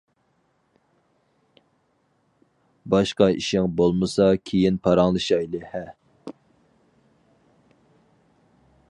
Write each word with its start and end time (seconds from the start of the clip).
باشقا 2.93 3.27
ئىشىڭ 3.41 3.69
بولمىسا 3.81 4.29
كېيىن 4.51 4.81
پاراڭلىشايلى 4.87 5.63
ھە. 5.75 5.85